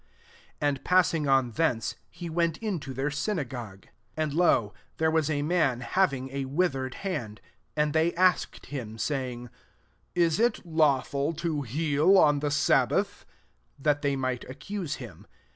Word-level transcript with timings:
*' 0.01 0.61
9 0.63 0.67
And 0.67 0.83
passing 0.83 1.27
on 1.27 1.51
thence, 1.51 1.93
he 2.09 2.27
went 2.27 2.57
into 2.57 2.91
their 2.91 3.11
synagogue. 3.11 3.83
10 3.83 3.83
MATTHEW 3.83 3.91
XII. 3.91 3.91
41 4.15 4.23
And 4.23 4.33
lo, 4.33 4.73
[[th'ere 4.97 5.11
was] 5.11 5.29
a 5.29 5.41
man 5.43 5.81
hav 5.81 6.11
ing 6.11 6.29
a 6.31 6.45
wiUiered 6.45 6.93
hand. 7.05 7.39
And 7.77 7.93
they 7.93 8.11
asked 8.15 8.65
him, 8.65 8.97
saying, 8.97 9.51
'* 9.85 10.15
Is 10.15 10.39
it 10.39 10.65
law 10.65 11.01
ful 11.01 11.33
to 11.33 11.61
heal 11.61 12.17
on 12.17 12.39
the 12.39 12.49
sabbath?" 12.49 13.27
that 13.77 14.01
they 14.01 14.15
might 14.15 14.43
accuse 14.49 14.95
him. 14.95 15.27